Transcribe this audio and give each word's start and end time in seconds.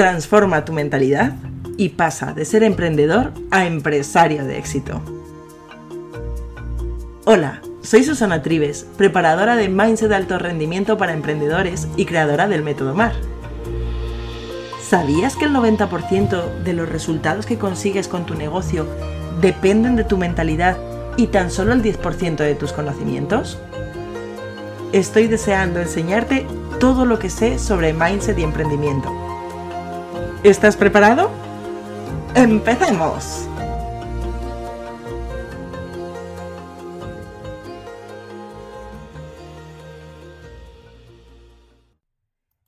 Transforma 0.00 0.64
tu 0.64 0.72
mentalidad 0.72 1.34
y 1.76 1.90
pasa 1.90 2.32
de 2.32 2.46
ser 2.46 2.62
emprendedor 2.62 3.34
a 3.50 3.66
empresario 3.66 4.46
de 4.46 4.56
éxito. 4.56 5.02
Hola, 7.26 7.60
soy 7.82 8.02
Susana 8.04 8.40
Tribes, 8.40 8.86
preparadora 8.96 9.56
de 9.56 9.68
Mindset 9.68 10.08
de 10.08 10.14
Alto 10.14 10.38
Rendimiento 10.38 10.96
para 10.96 11.12
Emprendedores 11.12 11.86
y 11.98 12.06
creadora 12.06 12.48
del 12.48 12.62
Método 12.62 12.94
MAR. 12.94 13.12
¿Sabías 14.80 15.36
que 15.36 15.44
el 15.44 15.52
90% 15.52 16.62
de 16.64 16.72
los 16.72 16.88
resultados 16.88 17.44
que 17.44 17.58
consigues 17.58 18.08
con 18.08 18.24
tu 18.24 18.34
negocio 18.34 18.86
dependen 19.42 19.96
de 19.96 20.04
tu 20.04 20.16
mentalidad 20.16 20.78
y 21.18 21.26
tan 21.26 21.50
solo 21.50 21.74
el 21.74 21.82
10% 21.82 22.36
de 22.36 22.54
tus 22.54 22.72
conocimientos? 22.72 23.58
Estoy 24.94 25.26
deseando 25.26 25.78
enseñarte 25.78 26.46
todo 26.78 27.04
lo 27.04 27.18
que 27.18 27.28
sé 27.28 27.58
sobre 27.58 27.92
mindset 27.92 28.38
y 28.38 28.44
emprendimiento 28.44 29.19
¿Estás 30.42 30.74
preparado? 30.74 31.30
¡Empecemos! 32.34 33.46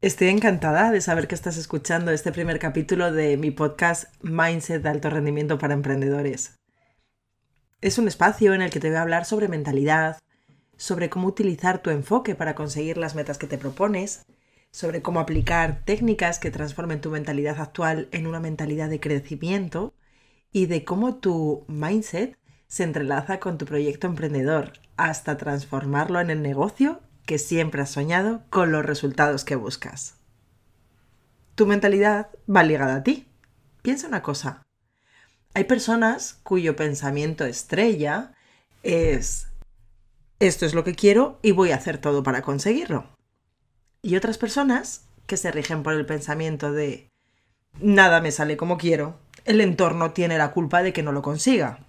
Estoy 0.00 0.28
encantada 0.28 0.92
de 0.92 1.00
saber 1.00 1.26
que 1.26 1.34
estás 1.34 1.56
escuchando 1.56 2.12
este 2.12 2.30
primer 2.30 2.60
capítulo 2.60 3.10
de 3.10 3.36
mi 3.36 3.50
podcast 3.50 4.14
Mindset 4.22 4.84
de 4.84 4.88
alto 4.88 5.10
rendimiento 5.10 5.58
para 5.58 5.74
emprendedores. 5.74 6.54
Es 7.80 7.98
un 7.98 8.06
espacio 8.06 8.54
en 8.54 8.62
el 8.62 8.70
que 8.70 8.78
te 8.78 8.90
voy 8.90 8.98
a 8.98 9.02
hablar 9.02 9.24
sobre 9.24 9.48
mentalidad, 9.48 10.18
sobre 10.76 11.10
cómo 11.10 11.26
utilizar 11.26 11.82
tu 11.82 11.90
enfoque 11.90 12.36
para 12.36 12.54
conseguir 12.54 12.96
las 12.96 13.16
metas 13.16 13.38
que 13.38 13.48
te 13.48 13.58
propones 13.58 14.24
sobre 14.76 15.00
cómo 15.00 15.20
aplicar 15.20 15.80
técnicas 15.86 16.38
que 16.38 16.50
transformen 16.50 17.00
tu 17.00 17.08
mentalidad 17.08 17.60
actual 17.60 18.10
en 18.12 18.26
una 18.26 18.40
mentalidad 18.40 18.90
de 18.90 19.00
crecimiento 19.00 19.94
y 20.52 20.66
de 20.66 20.84
cómo 20.84 21.14
tu 21.14 21.64
mindset 21.66 22.36
se 22.68 22.82
entrelaza 22.82 23.40
con 23.40 23.56
tu 23.56 23.64
proyecto 23.64 24.06
emprendedor 24.06 24.74
hasta 24.98 25.38
transformarlo 25.38 26.20
en 26.20 26.28
el 26.28 26.42
negocio 26.42 27.00
que 27.24 27.38
siempre 27.38 27.80
has 27.80 27.90
soñado 27.90 28.42
con 28.50 28.70
los 28.70 28.84
resultados 28.84 29.46
que 29.46 29.56
buscas. 29.56 30.16
Tu 31.54 31.66
mentalidad 31.66 32.28
va 32.46 32.62
ligada 32.62 32.96
a 32.96 33.02
ti. 33.02 33.26
Piensa 33.80 34.08
una 34.08 34.22
cosa. 34.22 34.62
Hay 35.54 35.64
personas 35.64 36.38
cuyo 36.42 36.76
pensamiento 36.76 37.46
estrella 37.46 38.34
es 38.82 39.46
esto 40.38 40.66
es 40.66 40.74
lo 40.74 40.84
que 40.84 40.94
quiero 40.94 41.38
y 41.40 41.52
voy 41.52 41.70
a 41.70 41.76
hacer 41.76 41.96
todo 41.96 42.22
para 42.22 42.42
conseguirlo 42.42 43.15
y 44.06 44.14
otras 44.14 44.38
personas 44.38 45.08
que 45.26 45.36
se 45.36 45.50
rigen 45.50 45.82
por 45.82 45.92
el 45.94 46.06
pensamiento 46.06 46.70
de 46.70 47.10
nada 47.80 48.20
me 48.20 48.30
sale 48.30 48.56
como 48.56 48.78
quiero, 48.78 49.18
el 49.44 49.60
entorno 49.60 50.12
tiene 50.12 50.38
la 50.38 50.52
culpa 50.52 50.84
de 50.84 50.92
que 50.92 51.02
no 51.02 51.10
lo 51.10 51.22
consiga. 51.22 51.80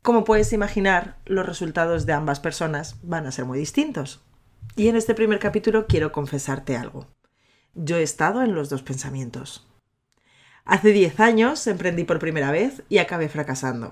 Como 0.00 0.22
puedes 0.22 0.52
imaginar, 0.52 1.18
los 1.26 1.44
resultados 1.44 2.06
de 2.06 2.12
ambas 2.12 2.38
personas 2.38 2.98
van 3.02 3.26
a 3.26 3.32
ser 3.32 3.46
muy 3.46 3.58
distintos. 3.58 4.22
Y 4.76 4.86
en 4.86 4.94
este 4.94 5.12
primer 5.12 5.40
capítulo 5.40 5.88
quiero 5.88 6.12
confesarte 6.12 6.76
algo. 6.76 7.08
Yo 7.74 7.96
he 7.96 8.04
estado 8.04 8.42
en 8.42 8.54
los 8.54 8.68
dos 8.68 8.84
pensamientos. 8.84 9.66
Hace 10.64 10.92
10 10.92 11.18
años 11.18 11.66
emprendí 11.66 12.04
por 12.04 12.20
primera 12.20 12.52
vez 12.52 12.84
y 12.88 12.98
acabé 12.98 13.28
fracasando. 13.28 13.90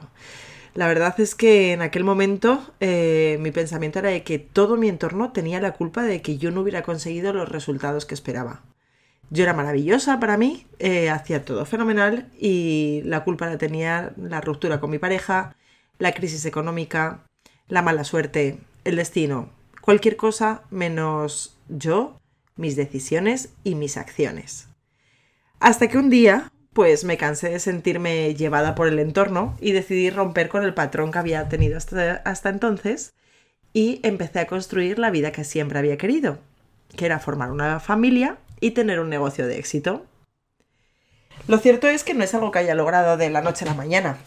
La 0.77 0.89
verdad 0.89 1.19
es 1.21 1.35
que 1.35 1.73
en 1.73 1.81
aquel 1.81 2.05
momento 2.05 2.75
eh, 2.81 3.39
mi 3.41 3.51
pensamiento 3.51 3.99
era 3.99 4.11
de 4.11 4.23
que 4.25 4.39
todo 4.39 4.77
mi 4.77 4.91
entorno 4.91 5.33
tenía 5.33 5.59
la 5.59 5.73
culpa 5.73 6.03
de 6.03 6.21
que 6.21 6.37
yo 6.37 6.51
no 6.51 6.61
hubiera 6.61 6.83
conseguido 6.83 7.33
los 7.33 7.49
resultados 7.49 8.05
que 8.05 8.13
esperaba. 8.13 8.61
Yo 9.31 9.43
era 9.43 9.55
maravillosa 9.55 10.21
para 10.21 10.37
mí, 10.37 10.67
eh, 10.79 11.09
hacía 11.09 11.47
todo 11.47 11.65
fenomenal 11.65 12.31
y 12.39 13.01
la 13.07 13.25
culpa 13.25 13.47
la 13.47 13.57
tenía 13.57 14.13
la 14.19 14.43
ruptura 14.43 14.79
con 14.79 14.91
mi 14.91 14.99
pareja, 14.99 15.57
la 15.99 16.13
crisis 16.13 16.45
económica, 16.45 17.25
la 17.69 17.81
mala 17.81 18.05
suerte, 18.05 18.59
el 18.85 18.97
destino, 18.97 19.49
cualquier 19.81 20.17
cosa 20.17 20.61
menos 20.71 21.57
yo, 21.71 22.21
mis 22.55 22.77
decisiones 22.77 23.49
y 23.65 23.77
mis 23.77 23.97
acciones. 23.97 24.69
Hasta 25.59 25.89
que 25.89 25.97
un 25.97 26.11
día 26.11 26.53
pues 26.77 27.05
me 27.05 27.17
cansé 27.17 27.49
de 27.49 27.59
sentirme 27.59 28.35
llevada 28.35 28.75
por 28.75 28.87
el 28.87 28.99
entorno 28.99 29.57
y 29.63 29.73
decidí 29.73 30.11
romper 30.11 30.51
con 30.51 30.63
el 30.63 30.75
patrón 30.75 31.11
que 31.11 31.19
había 31.19 31.49
tenido 31.49 31.79
hasta, 31.79 32.49
entonces 32.51 33.15
y 33.73 33.99
empecé 34.03 34.41
a 34.41 34.47
construir 34.47 34.99
la 34.99 35.09
vida 35.09 35.33
que 35.33 35.43
siempre 35.43 35.79
había 35.79 35.97
querido, 35.97 36.39
que 36.95 37.07
era 37.07 37.19
formar 37.19 37.51
una 37.51 37.81
familia 37.81 38.37
y 38.61 38.73
tener 38.73 39.01
un 39.01 39.09
negocio 39.09 39.47
de 39.47 39.59
éxito. 39.59 40.05
Lo 41.49 41.57
cierto 41.57 41.89
es 41.89 42.05
que 42.05 42.13
no 42.13 42.23
es 42.23 42.35
algo 42.35 42.51
que 42.51 42.59
haya 42.59 42.75
logrado 42.75 43.17
de 43.17 43.31
la 43.31 43.41
noche 43.41 43.65
a 43.65 43.69
la 43.69 43.75
mañana 43.75 44.19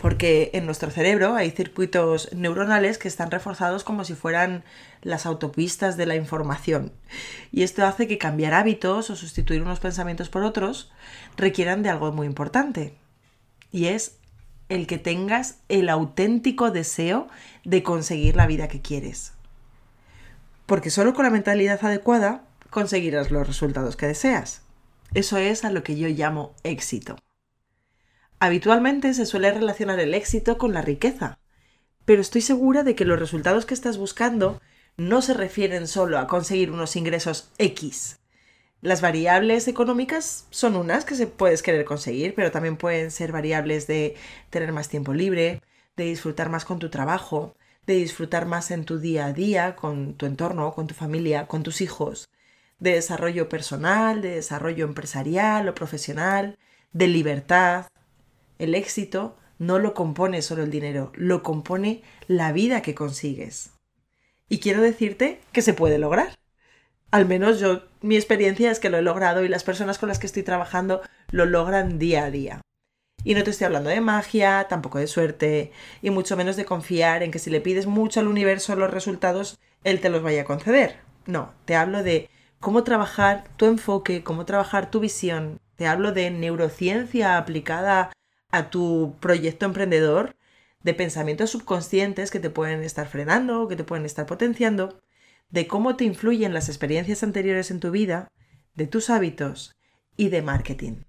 porque 0.00 0.50
en 0.54 0.66
nuestro 0.66 0.90
cerebro 0.90 1.34
hay 1.34 1.50
circuitos 1.50 2.32
neuronales 2.32 2.98
que 2.98 3.08
están 3.08 3.30
reforzados 3.30 3.84
como 3.84 4.04
si 4.04 4.14
fueran 4.14 4.64
las 5.02 5.26
autopistas 5.26 5.96
de 5.96 6.06
la 6.06 6.16
información. 6.16 6.92
Y 7.52 7.62
esto 7.62 7.84
hace 7.86 8.06
que 8.06 8.18
cambiar 8.18 8.54
hábitos 8.54 9.10
o 9.10 9.16
sustituir 9.16 9.62
unos 9.62 9.80
pensamientos 9.80 10.28
por 10.28 10.42
otros 10.42 10.90
requieran 11.36 11.82
de 11.82 11.90
algo 11.90 12.12
muy 12.12 12.26
importante. 12.26 12.94
Y 13.70 13.86
es 13.86 14.16
el 14.68 14.86
que 14.86 14.98
tengas 14.98 15.58
el 15.68 15.88
auténtico 15.88 16.70
deseo 16.70 17.28
de 17.64 17.82
conseguir 17.82 18.36
la 18.36 18.46
vida 18.46 18.68
que 18.68 18.82
quieres. 18.82 19.32
Porque 20.66 20.90
solo 20.90 21.14
con 21.14 21.24
la 21.24 21.30
mentalidad 21.30 21.84
adecuada 21.84 22.44
conseguirás 22.70 23.30
los 23.30 23.46
resultados 23.46 23.96
que 23.96 24.06
deseas. 24.06 24.62
Eso 25.14 25.38
es 25.38 25.64
a 25.64 25.70
lo 25.70 25.82
que 25.82 25.96
yo 25.96 26.08
llamo 26.08 26.54
éxito. 26.62 27.16
Habitualmente 28.40 29.14
se 29.14 29.26
suele 29.26 29.50
relacionar 29.50 29.98
el 29.98 30.14
éxito 30.14 30.58
con 30.58 30.72
la 30.72 30.82
riqueza, 30.82 31.40
pero 32.04 32.20
estoy 32.20 32.40
segura 32.40 32.84
de 32.84 32.94
que 32.94 33.04
los 33.04 33.18
resultados 33.18 33.66
que 33.66 33.74
estás 33.74 33.98
buscando 33.98 34.60
no 34.96 35.22
se 35.22 35.34
refieren 35.34 35.88
solo 35.88 36.18
a 36.18 36.28
conseguir 36.28 36.70
unos 36.70 36.94
ingresos 36.94 37.50
X. 37.58 38.20
Las 38.80 39.00
variables 39.00 39.66
económicas 39.66 40.46
son 40.50 40.76
unas 40.76 41.04
que 41.04 41.16
se 41.16 41.26
puedes 41.26 41.64
querer 41.64 41.84
conseguir, 41.84 42.36
pero 42.36 42.52
también 42.52 42.76
pueden 42.76 43.10
ser 43.10 43.32
variables 43.32 43.88
de 43.88 44.14
tener 44.50 44.70
más 44.70 44.88
tiempo 44.88 45.14
libre, 45.14 45.60
de 45.96 46.04
disfrutar 46.04 46.48
más 46.48 46.64
con 46.64 46.78
tu 46.78 46.90
trabajo, 46.90 47.56
de 47.88 47.94
disfrutar 47.94 48.46
más 48.46 48.70
en 48.70 48.84
tu 48.84 49.00
día 49.00 49.26
a 49.26 49.32
día, 49.32 49.74
con 49.74 50.14
tu 50.14 50.26
entorno, 50.26 50.72
con 50.74 50.86
tu 50.86 50.94
familia, 50.94 51.48
con 51.48 51.64
tus 51.64 51.80
hijos, 51.80 52.28
de 52.78 52.92
desarrollo 52.92 53.48
personal, 53.48 54.22
de 54.22 54.36
desarrollo 54.36 54.84
empresarial 54.84 55.68
o 55.68 55.74
profesional, 55.74 56.56
de 56.92 57.08
libertad, 57.08 57.86
el 58.58 58.74
éxito 58.74 59.36
no 59.58 59.78
lo 59.78 59.94
compone 59.94 60.42
solo 60.42 60.62
el 60.62 60.70
dinero, 60.70 61.12
lo 61.14 61.42
compone 61.42 62.02
la 62.26 62.52
vida 62.52 62.82
que 62.82 62.94
consigues. 62.94 63.72
Y 64.48 64.60
quiero 64.60 64.80
decirte 64.80 65.40
que 65.52 65.62
se 65.62 65.74
puede 65.74 65.98
lograr. 65.98 66.38
Al 67.10 67.26
menos 67.26 67.58
yo, 67.58 67.82
mi 68.00 68.16
experiencia 68.16 68.70
es 68.70 68.80
que 68.80 68.90
lo 68.90 68.98
he 68.98 69.02
logrado 69.02 69.44
y 69.44 69.48
las 69.48 69.64
personas 69.64 69.98
con 69.98 70.08
las 70.08 70.18
que 70.18 70.26
estoy 70.26 70.42
trabajando 70.42 71.00
lo 71.30 71.46
logran 71.46 71.98
día 71.98 72.24
a 72.24 72.30
día. 72.30 72.60
Y 73.24 73.34
no 73.34 73.42
te 73.42 73.50
estoy 73.50 73.64
hablando 73.64 73.90
de 73.90 74.00
magia, 74.00 74.66
tampoco 74.68 74.98
de 74.98 75.06
suerte, 75.06 75.72
y 76.02 76.10
mucho 76.10 76.36
menos 76.36 76.56
de 76.56 76.64
confiar 76.64 77.22
en 77.22 77.30
que 77.30 77.38
si 77.38 77.50
le 77.50 77.60
pides 77.60 77.86
mucho 77.86 78.20
al 78.20 78.28
universo 78.28 78.76
los 78.76 78.90
resultados, 78.90 79.58
él 79.84 80.00
te 80.00 80.08
los 80.08 80.22
vaya 80.22 80.42
a 80.42 80.44
conceder. 80.44 80.96
No, 81.26 81.52
te 81.64 81.74
hablo 81.74 82.02
de 82.02 82.30
cómo 82.60 82.84
trabajar 82.84 83.44
tu 83.56 83.66
enfoque, 83.66 84.22
cómo 84.22 84.44
trabajar 84.44 84.90
tu 84.90 85.00
visión. 85.00 85.58
Te 85.76 85.86
hablo 85.86 86.12
de 86.12 86.30
neurociencia 86.30 87.36
aplicada 87.38 88.12
a 88.50 88.70
tu 88.70 89.16
proyecto 89.20 89.66
emprendedor 89.66 90.36
de 90.82 90.94
pensamientos 90.94 91.50
subconscientes 91.50 92.30
que 92.30 92.40
te 92.40 92.50
pueden 92.50 92.82
estar 92.82 93.08
frenando, 93.08 93.68
que 93.68 93.76
te 93.76 93.84
pueden 93.84 94.06
estar 94.06 94.26
potenciando, 94.26 95.00
de 95.50 95.66
cómo 95.66 95.96
te 95.96 96.04
influyen 96.04 96.54
las 96.54 96.68
experiencias 96.68 97.22
anteriores 97.22 97.70
en 97.70 97.80
tu 97.80 97.90
vida, 97.90 98.28
de 98.74 98.86
tus 98.86 99.10
hábitos 99.10 99.76
y 100.16 100.28
de 100.28 100.42
marketing. 100.42 101.02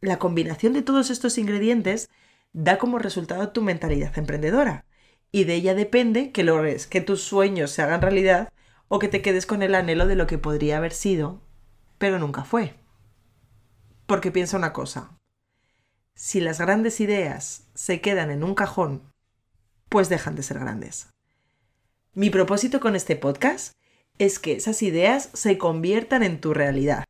La 0.00 0.18
combinación 0.18 0.72
de 0.72 0.82
todos 0.82 1.10
estos 1.10 1.38
ingredientes 1.38 2.08
da 2.52 2.78
como 2.78 2.98
resultado 2.98 3.50
tu 3.50 3.62
mentalidad 3.62 4.16
emprendedora 4.16 4.84
y 5.32 5.44
de 5.44 5.54
ella 5.54 5.74
depende 5.74 6.30
que 6.32 6.44
logres 6.44 6.86
que 6.86 7.00
tus 7.00 7.22
sueños 7.22 7.70
se 7.70 7.82
hagan 7.82 8.00
realidad 8.00 8.48
o 8.88 8.98
que 8.98 9.08
te 9.08 9.22
quedes 9.22 9.44
con 9.44 9.62
el 9.62 9.74
anhelo 9.74 10.06
de 10.06 10.14
lo 10.14 10.26
que 10.26 10.38
podría 10.38 10.78
haber 10.78 10.92
sido, 10.92 11.42
pero 11.98 12.18
nunca 12.18 12.44
fue. 12.44 12.74
Porque 14.06 14.30
piensa 14.30 14.56
una 14.56 14.72
cosa, 14.72 15.18
si 16.18 16.40
las 16.40 16.60
grandes 16.60 17.00
ideas 17.00 17.68
se 17.74 18.00
quedan 18.00 18.32
en 18.32 18.42
un 18.42 18.56
cajón, 18.56 19.02
pues 19.88 20.08
dejan 20.08 20.34
de 20.34 20.42
ser 20.42 20.58
grandes. 20.58 21.06
Mi 22.12 22.28
propósito 22.28 22.80
con 22.80 22.96
este 22.96 23.14
podcast 23.14 23.76
es 24.18 24.40
que 24.40 24.54
esas 24.54 24.82
ideas 24.82 25.30
se 25.32 25.58
conviertan 25.58 26.24
en 26.24 26.40
tu 26.40 26.54
realidad. 26.54 27.04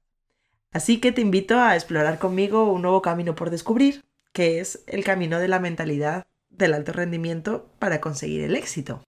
Así 0.73 1.01
que 1.01 1.11
te 1.11 1.23
invito 1.23 1.59
a 1.59 1.75
explorar 1.75 2.19
conmigo 2.19 2.71
un 2.71 2.83
nuevo 2.83 3.01
camino 3.01 3.35
por 3.35 3.49
descubrir, 3.49 4.05
que 4.35 4.61
es 4.61 4.85
el 4.87 5.05
camino 5.05 5.39
de 5.39 5.49
la 5.49 5.59
mentalidad 5.59 6.27
del 6.51 6.75
alto 6.75 6.93
rendimiento 6.93 7.71
para 7.79 8.03
conseguir 8.03 8.43
el 8.43 8.57
éxito. 8.57 9.03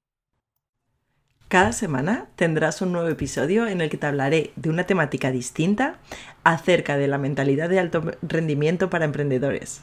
Cada 1.50 1.73
semana 1.73 2.26
tendrás 2.37 2.81
un 2.81 2.93
nuevo 2.93 3.08
episodio 3.08 3.67
en 3.67 3.81
el 3.81 3.91
que 3.91 3.97
te 3.97 4.06
hablaré 4.06 4.52
de 4.55 4.70
una 4.70 4.85
temática 4.85 5.32
distinta 5.32 5.97
acerca 6.44 6.97
de 6.97 7.08
la 7.08 7.19
mentalidad 7.19 7.69
de 7.69 7.81
alto 7.81 8.12
rendimiento 8.23 8.88
para 8.88 9.05
emprendedores. 9.05 9.81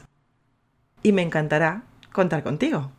Y 1.02 1.12
me 1.12 1.20
encantará 1.20 1.82
contar 2.10 2.42
contigo. 2.42 2.90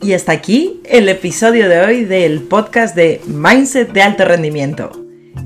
Y 0.00 0.12
hasta 0.12 0.30
aquí 0.30 0.82
el 0.84 1.08
episodio 1.08 1.68
de 1.68 1.80
hoy 1.80 2.04
del 2.04 2.42
podcast 2.42 2.94
de 2.94 3.20
Mindset 3.26 3.90
de 3.90 4.02
alto 4.02 4.24
rendimiento. 4.24 4.92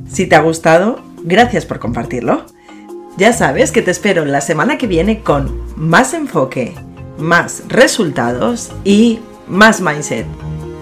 Si 0.07 0.27
te 0.27 0.37
ha 0.37 0.41
gustado, 0.41 1.03
gracias 1.23 1.65
por 1.65 1.79
compartirlo. 1.79 2.45
Ya 3.17 3.33
sabes 3.33 3.73
que 3.73 3.81
te 3.81 3.91
espero 3.91 4.27
la 4.27 4.43
semana 4.43 4.77
que 4.77 4.87
viene 4.87 5.23
con 5.23 5.63
más 5.79 6.13
enfoque, 6.13 6.75
más 7.17 7.63
resultados 7.69 8.71
y 8.85 9.19
más 9.49 9.81
mindset. 9.81 10.27